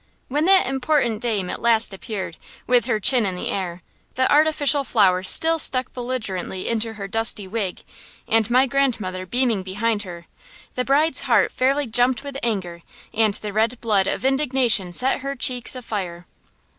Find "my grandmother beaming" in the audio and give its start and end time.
8.49-9.61